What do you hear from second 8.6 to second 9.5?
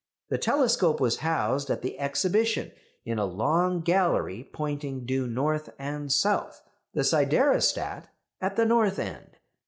north end.